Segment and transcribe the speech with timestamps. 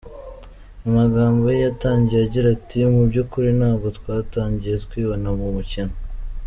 [0.81, 5.93] Mu magambo ye yatangiye agira ati “Mu by'ukuri ntabwo twatangiye twibona mu mukino.